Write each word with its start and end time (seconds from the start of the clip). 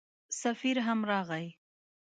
سفیر 0.41 0.77
هم 0.87 0.99
راغی. 1.09 1.47